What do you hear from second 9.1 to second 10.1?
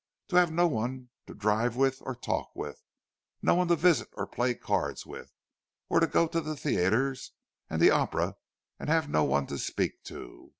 one to speak